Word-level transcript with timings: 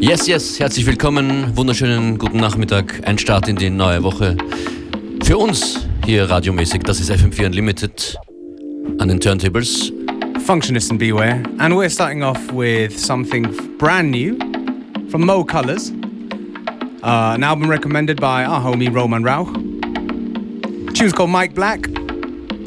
Yes, 0.00 0.28
yes, 0.28 0.60
herzlich 0.60 0.86
willkommen, 0.86 1.56
wunderschönen 1.56 2.18
guten 2.18 2.38
Nachmittag, 2.38 3.00
ein 3.04 3.18
Start 3.18 3.48
in 3.48 3.56
die 3.56 3.68
neue 3.68 4.02
Woche. 4.04 4.36
Für 5.24 5.38
uns 5.38 5.88
hier 6.06 6.30
radiomäßig, 6.30 6.82
das 6.82 7.00
ist 7.00 7.10
FM4 7.10 7.46
Unlimited 7.46 8.16
an 8.98 9.08
den 9.08 9.18
Turntables. 9.18 9.92
Functionist 10.46 10.92
and 10.92 11.00
Beware, 11.00 11.42
and 11.58 11.74
we're 11.74 11.90
starting 11.90 12.22
off 12.22 12.38
with 12.52 12.96
something 12.96 13.48
brand 13.76 14.12
new 14.12 14.38
from 15.10 15.26
Mo 15.26 15.44
Kolours, 15.44 15.90
uh, 17.02 17.34
an 17.34 17.42
album 17.42 17.68
recommended 17.68 18.20
by 18.20 18.44
our 18.44 18.60
homie 18.60 18.94
Roman 18.94 19.24
Rauch. 19.24 19.52
tune's 20.94 21.12
called 21.12 21.30
Mike 21.30 21.54
Black. 21.54 21.88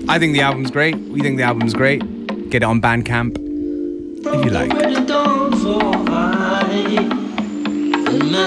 I 0.10 0.20
think 0.20 0.34
the 0.34 0.42
album's 0.42 0.70
great. 0.70 0.96
We 0.96 1.22
think 1.22 1.38
the 1.38 1.44
album's 1.44 1.74
great. 1.74 2.02
Get 2.50 2.64
it 2.64 2.66
on 2.66 2.82
Bandcamp 2.82 3.38
if 4.26 4.46
you 4.46 4.52
like. 4.52 4.72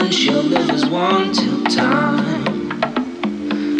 Man 0.01 0.11
shall 0.11 0.43
live 0.43 0.71
as 0.71 0.85
one 0.87 1.33
till 1.33 1.63
time. 1.65 2.69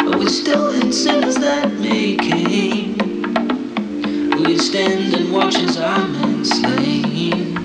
But 0.05 0.17
we're 0.17 0.29
still 0.29 0.69
in 0.69 0.93
sins 0.93 1.35
that 1.35 1.73
may 1.73 2.15
came. 2.15 2.95
We 4.39 4.57
stand 4.57 5.13
and 5.13 5.33
watch 5.33 5.55
as 5.55 5.77
our 5.77 6.07
men 6.07 6.45
slain. 6.45 7.57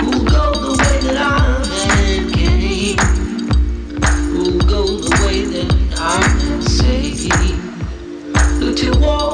Who'll 0.00 0.24
go 0.36 0.44
the 0.66 0.74
way 0.80 0.96
that 1.06 1.16
our 1.30 1.58
men 1.78 2.32
came? 2.38 2.98
Who'll 4.32 4.60
go 4.74 4.82
the 5.06 5.14
way 5.26 5.38
that 5.54 5.70
our 6.08 6.20
men 6.36 6.62
say? 6.62 7.00
Look 8.60 8.76
to 8.76 8.90
walls 9.00 9.29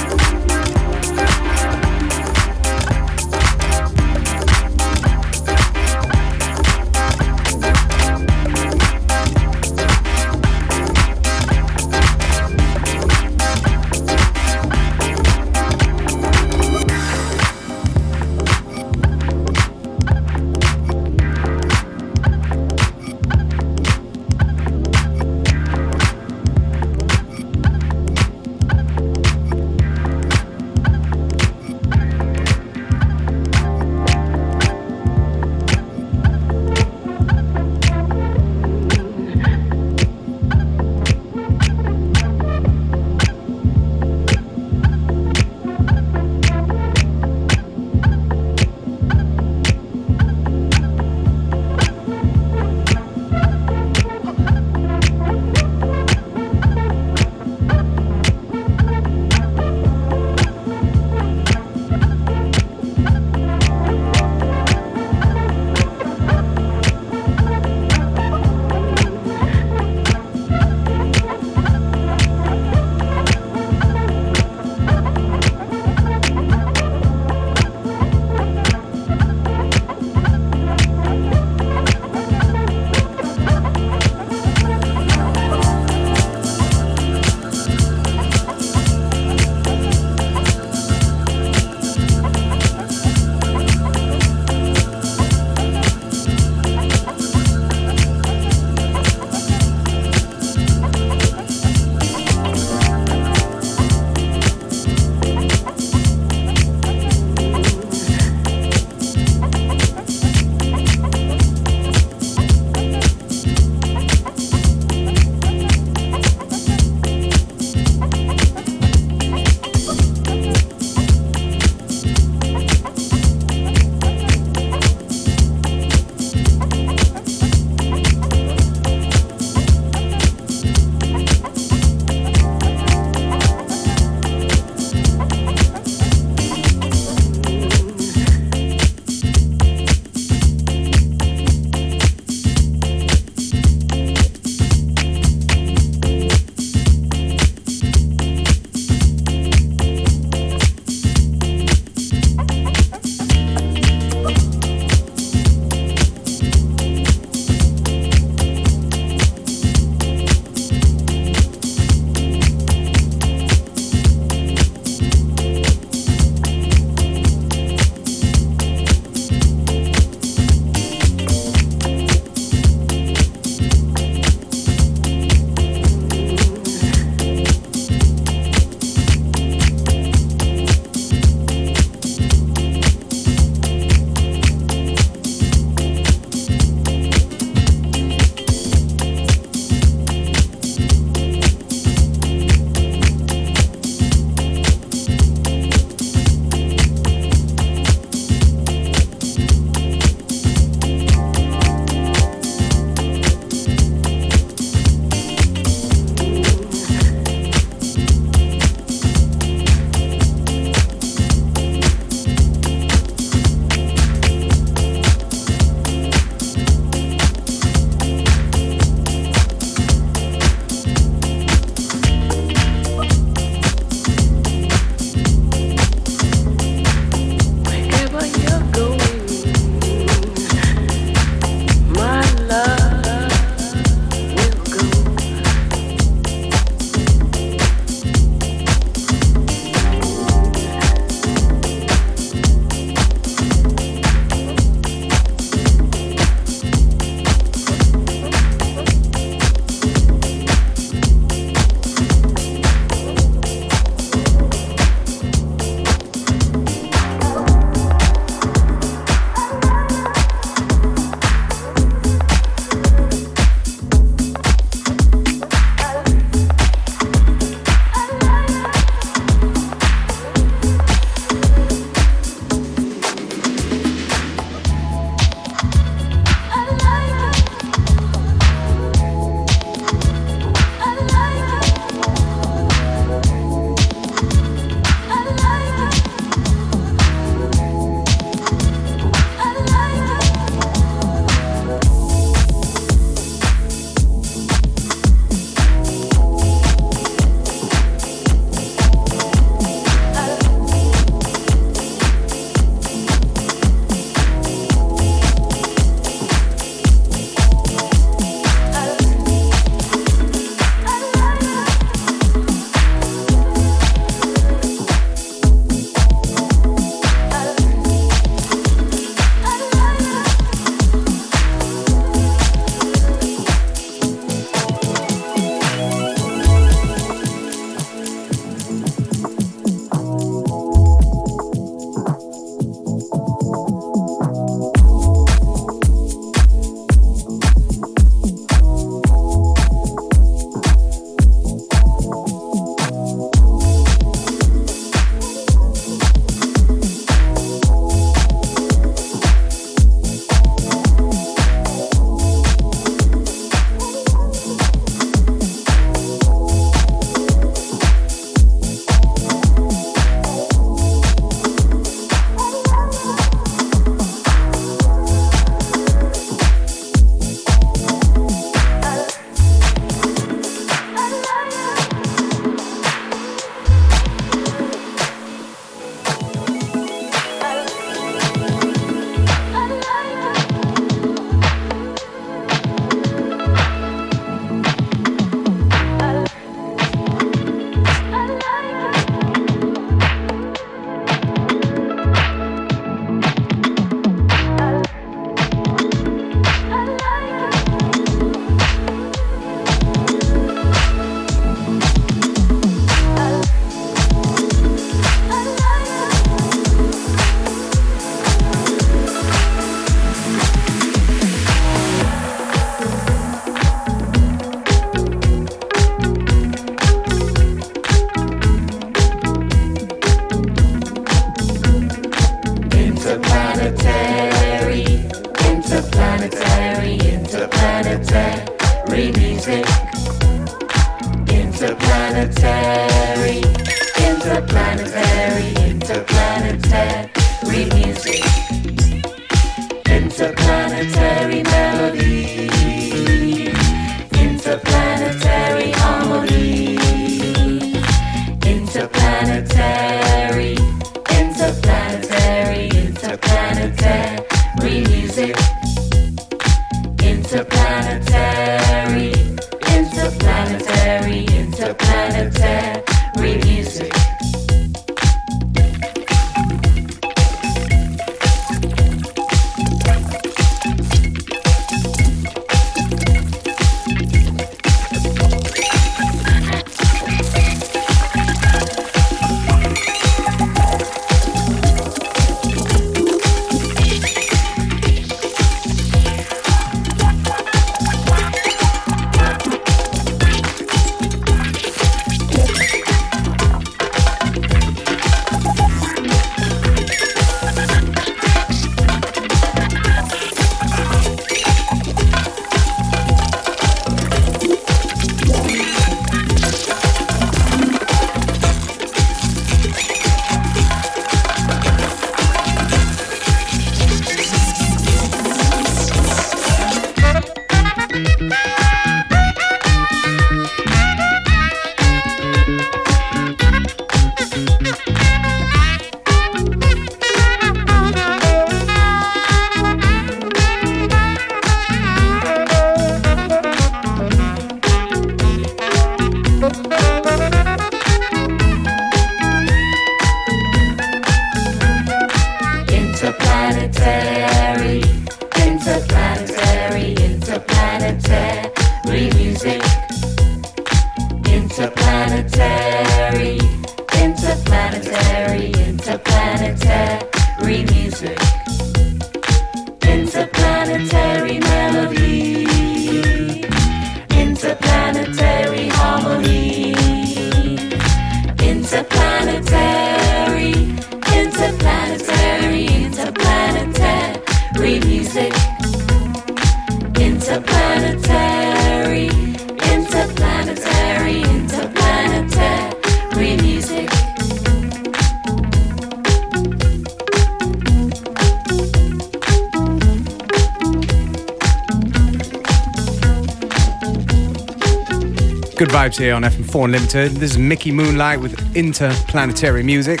vibes 595.94 595.98
here 595.98 596.14
on 596.14 596.22
FM4 596.22 596.64
Unlimited. 596.64 597.12
This 597.12 597.32
is 597.32 597.38
Mickey 597.38 597.72
Moonlight 597.72 598.20
with 598.20 598.56
Interplanetary 598.56 599.62
Music. 599.62 600.00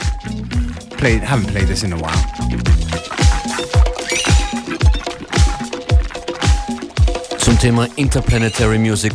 Played, 0.96 1.22
haven't 1.22 1.46
played 1.46 1.66
this 1.66 1.82
in 1.82 1.92
a 1.92 1.96
while. 1.96 2.16
Zum 7.38 7.58
Thema 7.58 7.88
Interplanetary 7.96 8.78
Music 8.78 9.12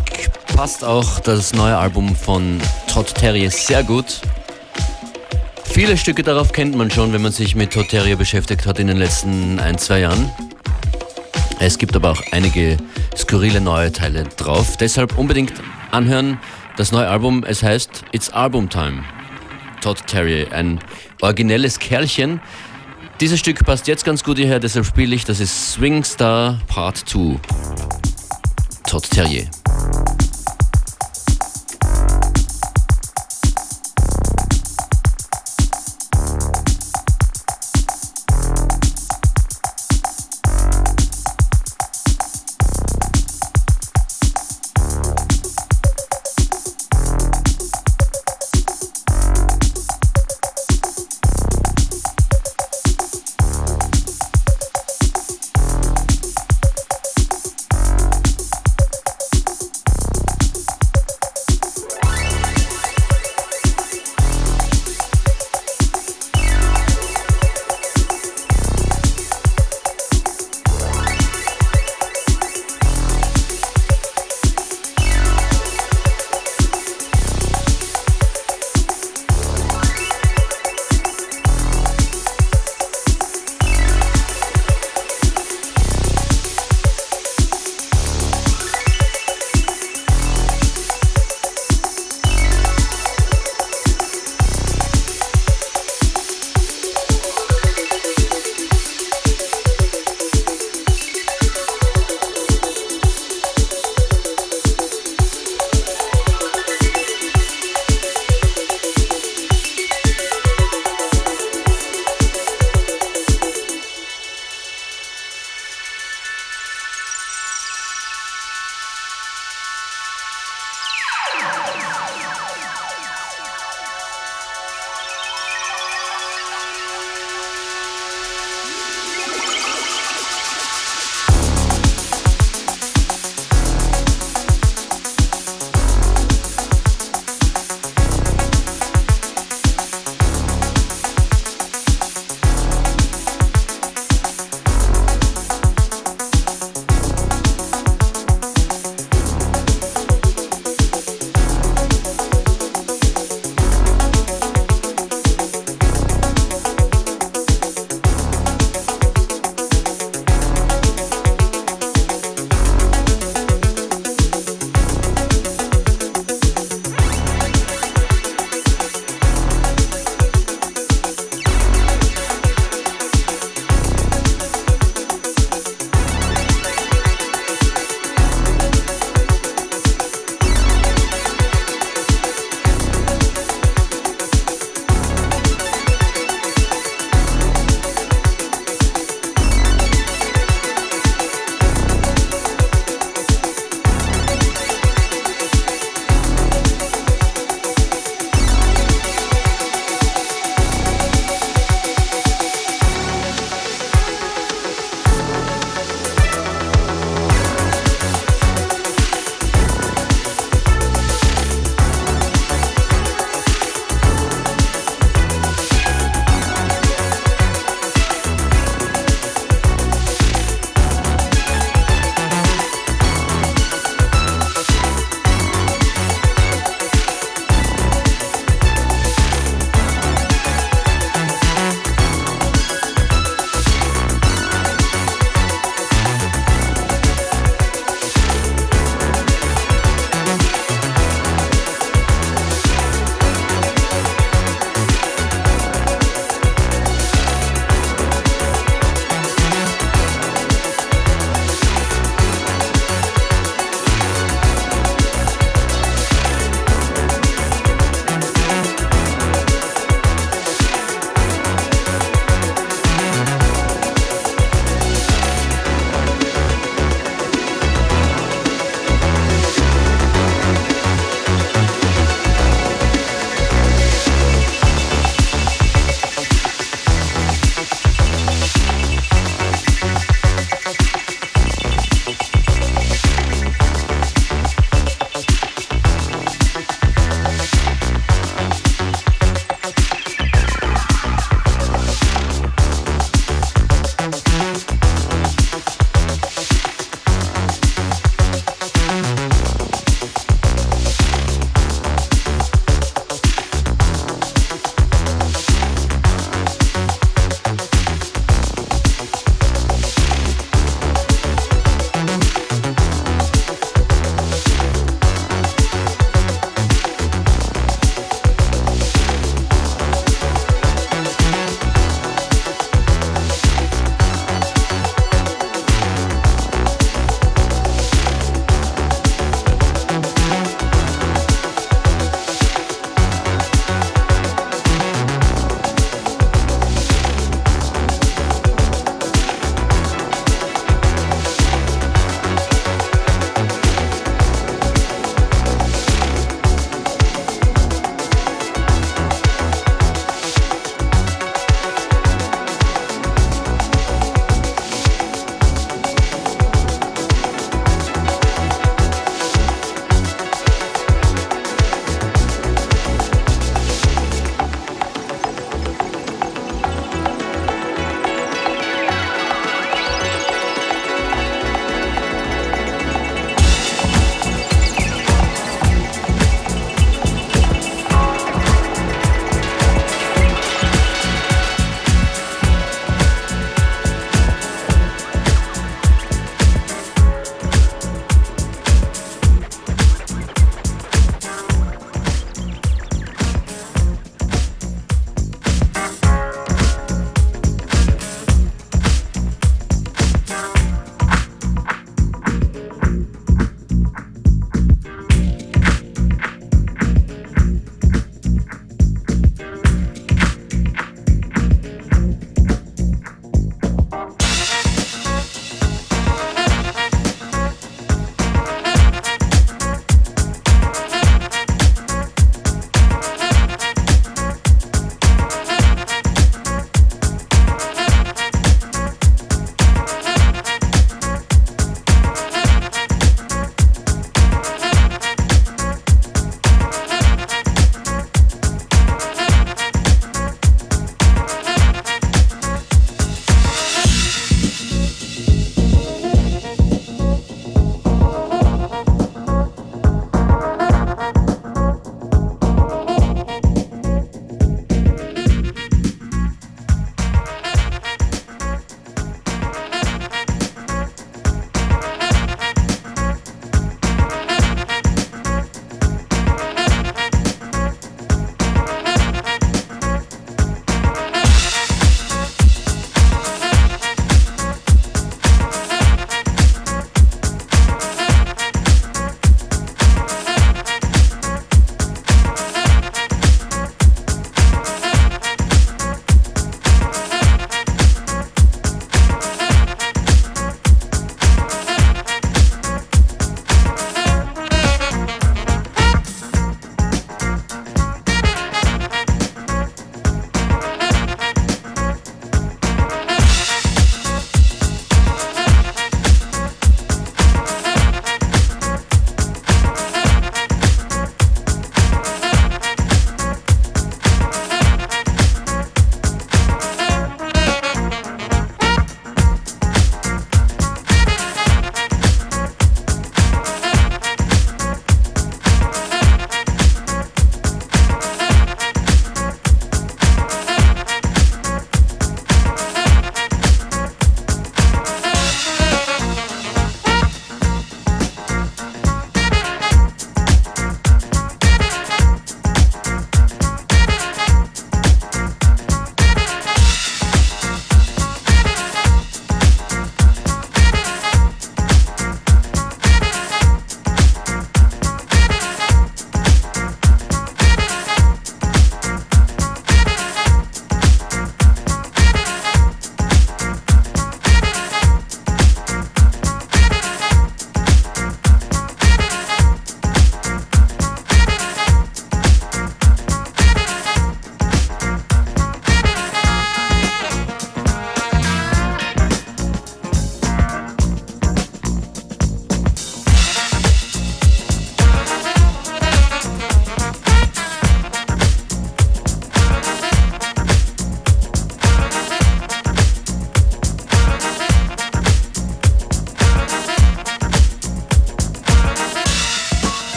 passt 0.55 0.83
auch 0.83 1.19
das 1.19 1.53
neue 1.53 1.77
Album 1.77 2.15
von 2.15 2.59
Todd 2.87 3.13
Terry 3.15 3.49
sehr 3.49 3.83
gut. 3.83 4.21
Viele 5.65 5.97
Stücke 5.97 6.23
darauf 6.23 6.51
kennt 6.51 6.75
man 6.75 6.91
schon, 6.91 7.13
wenn 7.13 7.21
man 7.21 7.31
sich 7.31 7.55
mit 7.55 7.71
Todd 7.73 7.89
Terry 7.89 8.15
beschäftigt 8.15 8.65
hat 8.65 8.79
in 8.79 8.87
den 8.87 8.97
letzten 8.97 9.59
ein, 9.59 9.77
zwei 9.77 10.01
Jahren. 10.01 10.29
Es 11.59 11.77
gibt 11.77 11.95
aber 11.95 12.11
auch 12.11 12.21
einige 12.31 12.77
skurrile 13.17 13.61
neue 13.61 13.91
Teile 13.91 14.23
drauf. 14.37 14.77
Deshalb 14.77 15.17
unbedingt 15.17 15.53
anhören. 15.91 16.39
Das 16.79 16.93
neue 16.93 17.09
Album, 17.09 17.43
es 17.45 17.61
heißt 17.61 18.05
It's 18.13 18.29
Album 18.29 18.69
Time. 18.69 19.03
Todd 19.81 20.01
Terry, 20.07 20.47
ein 20.49 20.79
originelles 21.19 21.77
Kerlchen. 21.77 22.39
Dieses 23.19 23.37
Stück 23.37 23.65
passt 23.65 23.89
jetzt 23.89 24.05
ganz 24.05 24.23
gut 24.23 24.37
hierher, 24.37 24.61
deshalb 24.61 24.85
spiele 24.85 25.13
ich. 25.13 25.25
Das 25.25 25.41
ist 25.41 25.73
Swing 25.73 26.05
Star 26.05 26.57
Part 26.67 26.95
2. 26.95 27.37
Todd 28.87 29.09
Terrier. 29.11 29.49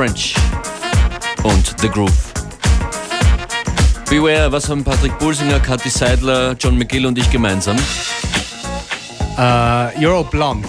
French 0.00 0.34
und 1.42 1.78
The 1.78 1.88
Groove. 1.90 2.32
Beware, 4.08 4.50
was 4.50 4.66
haben 4.70 4.82
Patrick 4.82 5.18
Bulsinger, 5.18 5.60
Kathi 5.60 5.90
Seidler, 5.90 6.56
John 6.58 6.78
McGill 6.78 7.04
und 7.04 7.18
ich 7.18 7.30
gemeinsam? 7.30 7.76
Uh, 9.36 9.90
you're 10.00 10.14
all 10.14 10.24
blonde. 10.24 10.66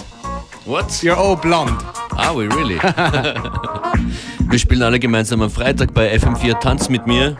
What? 0.66 0.90
You're 1.02 1.16
all 1.16 1.34
blonde. 1.34 1.82
Are 2.10 2.36
we 2.36 2.46
really? 2.54 2.78
Wir 4.50 4.58
spielen 4.58 4.82
alle 4.82 4.98
gemeinsam 4.98 5.40
am 5.40 5.50
Freitag 5.50 5.94
bei 5.94 6.14
FM4 6.14 6.60
Tanz 6.60 6.90
mit 6.90 7.06
mir. 7.06 7.38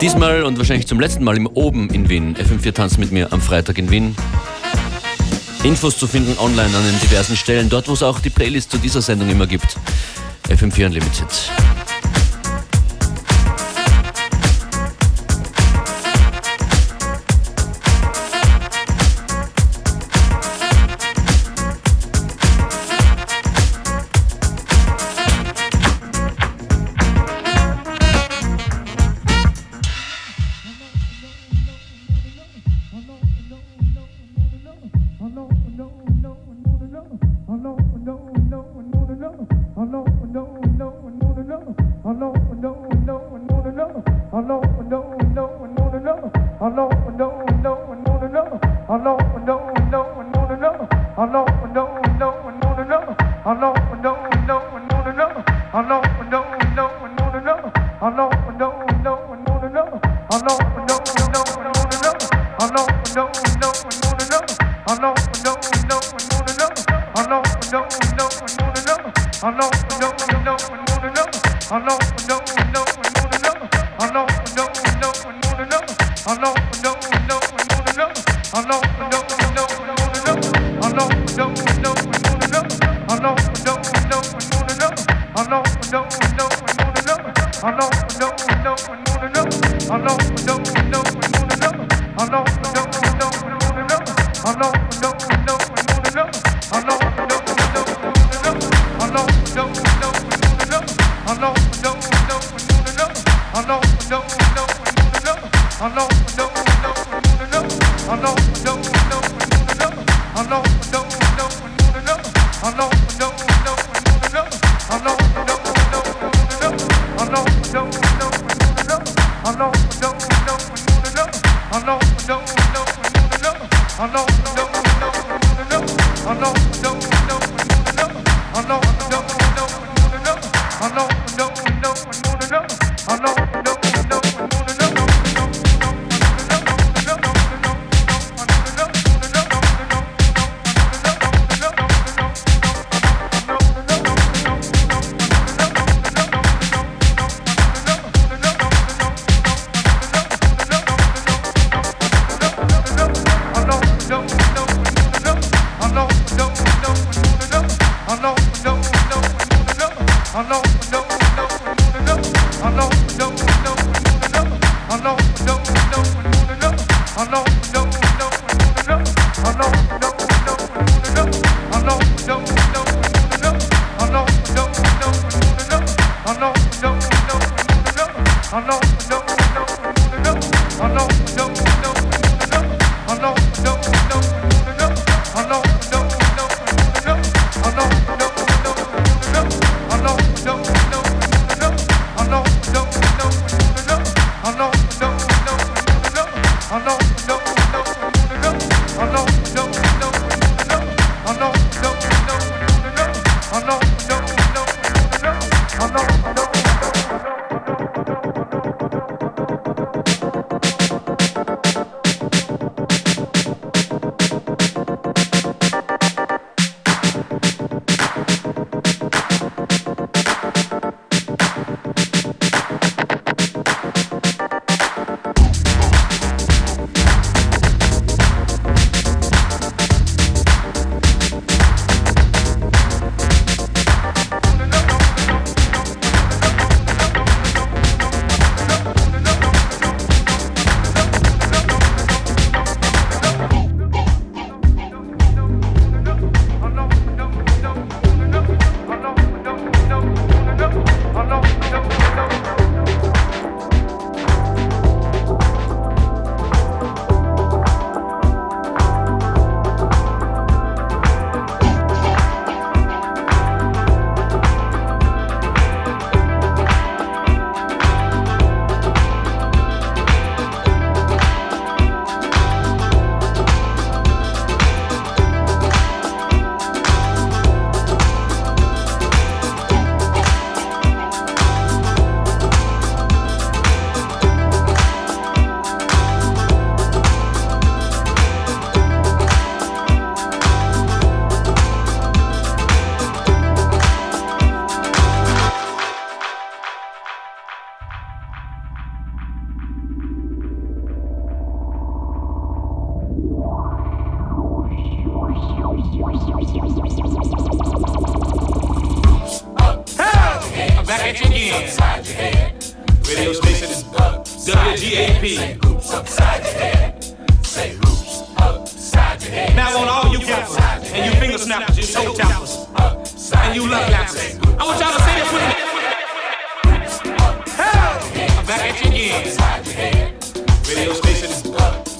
Diesmal 0.00 0.42
und 0.42 0.58
wahrscheinlich 0.58 0.88
zum 0.88 0.98
letzten 0.98 1.22
Mal 1.22 1.36
im 1.36 1.46
Oben 1.46 1.90
in 1.90 2.08
Wien. 2.08 2.34
FM4 2.34 2.72
Tanz 2.72 2.98
mit 2.98 3.12
mir 3.12 3.32
am 3.32 3.40
Freitag 3.40 3.78
in 3.78 3.88
Wien. 3.88 4.16
Infos 5.62 5.96
zu 5.96 6.08
finden 6.08 6.36
online 6.38 6.76
an 6.76 6.84
den 6.84 6.98
diversen 7.00 7.36
Stellen, 7.36 7.68
dort 7.68 7.86
wo 7.86 7.92
es 7.92 8.02
auch 8.02 8.18
die 8.18 8.30
Playlist 8.30 8.72
zu 8.72 8.78
dieser 8.78 9.00
Sendung 9.00 9.28
immer 9.28 9.46
gibt. 9.46 9.76
FM4 10.48 10.86
Unlimited. 10.86 11.57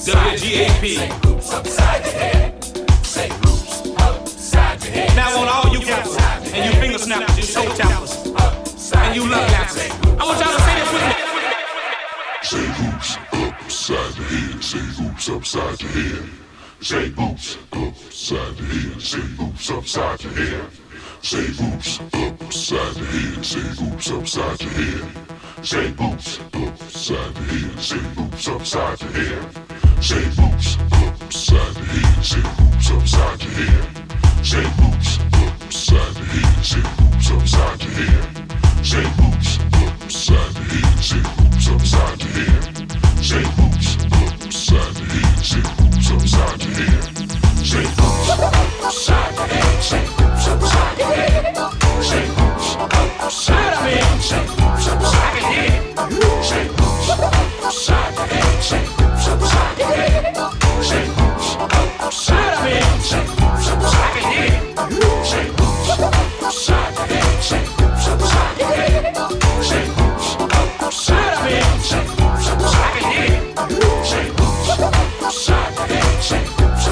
WGAP. 0.09 0.97
Say 0.97 1.09
hoops 1.23 1.53
upside 1.53 2.05
your 2.07 2.15
head. 2.15 2.65
Say 3.05 3.29
hoops 3.29 3.83
upside 4.01 4.83
your 4.83 4.93
head. 4.93 5.15
Now 5.15 5.39
on 5.39 5.49
all 5.49 5.69
you 5.71 5.85
gappers 5.85 6.17
and 6.55 6.65
you 6.65 6.81
finger 6.81 6.97
snappers, 6.97 7.37
you 7.37 7.45
toe 7.55 7.69
tappers, 7.75 8.17
and 8.95 9.15
you 9.15 9.29
love 9.29 9.51
lappers. 9.51 9.91
I 10.19 10.25
want 10.25 10.41
y'all 10.41 10.57
to 10.57 10.61
say 10.65 10.75
this 10.81 10.93
with 10.95 11.05
me. 11.05 11.13
Say 12.41 12.67
hoops 12.79 13.19
upside 13.37 14.13
the 14.15 14.23
head. 14.25 14.65
Say 14.65 14.79
hoops 14.97 15.29
upside 15.29 15.81
your 15.83 15.91
head. 15.91 16.25
Say 16.81 17.09
hoops 17.11 17.59
upside 17.71 18.57
the 18.57 18.65
head. 18.65 19.03
Say 19.03 19.21
hoops 19.37 19.71
upside 19.71 20.25
your 20.25 20.33
head. 20.33 20.71
Say 21.21 21.47
hoops 21.59 22.01
upside 22.01 22.95
the 22.95 23.05
head. 23.05 23.45
Say 23.45 23.61
hoops 23.61 24.11
upside 24.11 24.63
your 24.63 24.71
head. 24.71 25.38
Say 25.69 25.89
hoops 25.99 26.41
upside 26.55 27.35
the 27.35 27.43
head. 27.43 27.79
Say 27.79 27.99
hoops 28.17 28.49
upside 28.49 28.99
the 29.01 29.07
head. 29.21 30.03
Say 30.03 30.25
hoops 30.39 30.79
upside 31.21 31.75
the 31.75 31.85
head. 31.85 32.25
Say 32.25 32.41
hoops 32.41 32.91
upside 32.91 33.39
the 33.39 33.49
head. 33.53 33.85
Say 34.47 34.65
hoops 34.79 35.19
upside 35.61 36.15
the 36.15 36.25
head. 36.25 36.65
Say 36.65 36.81
hoops 36.81 37.31
upside 37.31 37.81
the 37.81 37.87
head. 38.01 38.25
Say 38.83 39.05
hoops 39.19 39.59
upside 40.01 40.55
the 40.55 40.65
head. 40.73 41.05
Say 41.05 41.21
hoops 41.37 41.69
upside 41.69 42.19
the 42.19 42.29
head. 42.39 42.65
Say 43.23 43.45
hoops 43.45 43.89
upside 44.47 44.95
the 44.95 45.05
head. 45.05 45.45
Say. 45.45 45.63
Say 46.01 46.15
upside 46.15 46.61
the 46.61 46.73
head. 46.81 47.28
Shake, 47.65 47.87
shake, 76.23 76.78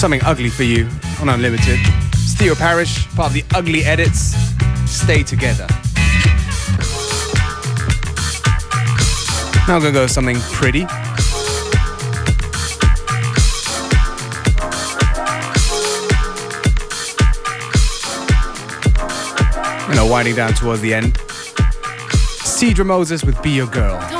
something 0.00 0.24
ugly 0.24 0.48
for 0.48 0.62
you 0.62 0.88
on 1.20 1.28
Unlimited. 1.28 1.78
It's 2.14 2.32
Theo 2.32 2.54
Parrish, 2.54 3.06
part 3.14 3.28
of 3.28 3.34
the 3.34 3.44
Ugly 3.54 3.84
Edits. 3.84 4.34
Stay 4.86 5.22
together. 5.22 5.66
Now 9.68 9.76
I'm 9.76 9.82
gonna 9.82 9.92
go 9.92 10.00
with 10.00 10.10
something 10.10 10.38
pretty. 10.52 10.86
You 19.90 19.96
know, 19.96 20.06
winding 20.06 20.34
down 20.34 20.54
towards 20.54 20.80
the 20.80 20.94
end. 20.94 21.12
Teedra 22.56 22.86
Moses 22.86 23.22
with 23.22 23.40
Be 23.42 23.50
Your 23.50 23.66
Girl. 23.66 24.19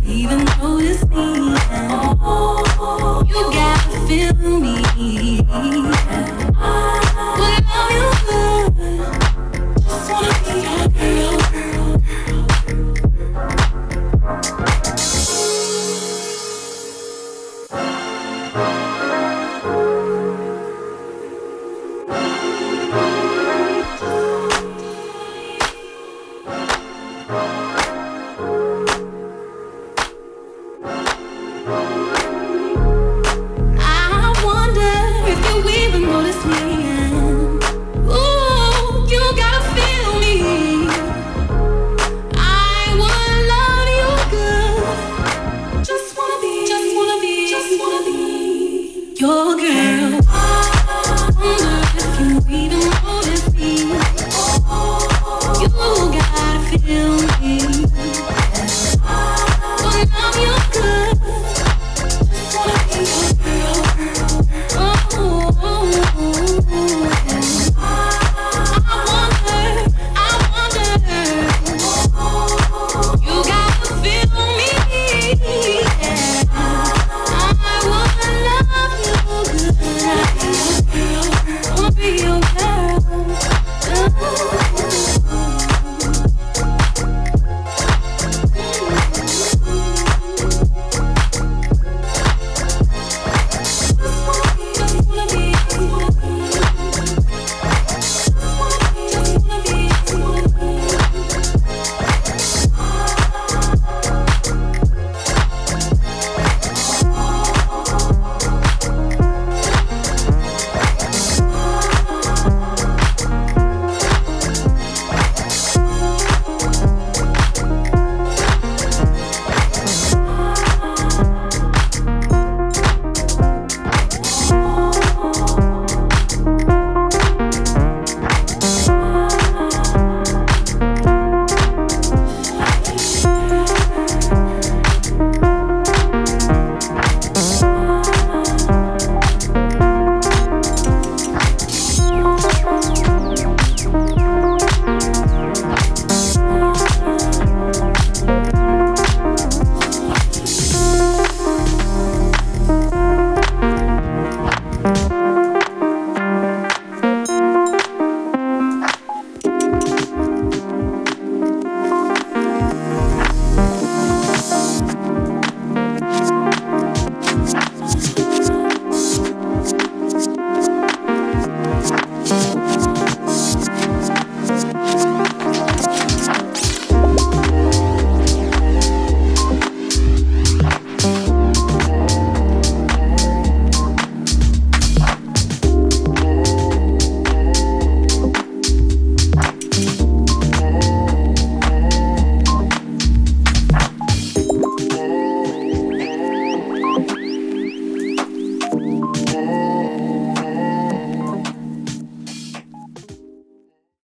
even 0.05 0.43
notice 0.61 1.05
me. 1.07 1.23
You 3.29 3.41
gotta 3.51 4.07
feel 4.07 4.59
me. 4.59 6.12